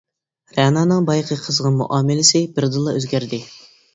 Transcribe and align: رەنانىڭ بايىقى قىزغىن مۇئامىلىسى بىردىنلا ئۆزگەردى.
رەنانىڭ 0.59 1.03
بايىقى 1.09 1.37
قىزغىن 1.41 1.77
مۇئامىلىسى 1.81 2.43
بىردىنلا 2.57 2.95
ئۆزگەردى. 3.01 3.43